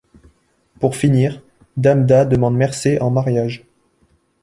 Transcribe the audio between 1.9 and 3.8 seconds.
Da demande Mercer en mariage.